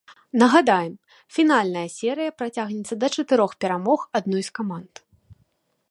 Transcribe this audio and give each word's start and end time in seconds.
Нагадаем, 0.43 0.93
фінальная 1.35 1.83
серыя 1.97 2.31
працягнецца 2.39 2.95
да 3.05 3.11
чатырох 3.17 3.51
перамог 3.67 3.99
адной 4.23 4.41
з 4.49 4.61
каманд. 4.61 4.93